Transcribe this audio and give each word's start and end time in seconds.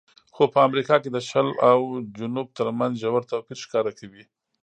خو 0.35 0.43
په 0.53 0.59
امریکا 0.67 0.95
کې 1.03 1.09
د 1.11 1.17
شل 1.29 1.47
او 1.71 1.79
جنوب 2.17 2.47
ترمنځ 2.57 2.93
ژور 3.03 3.23
توپیر 3.31 3.57
ښکاره 3.63 3.91
کوي. 3.99 4.23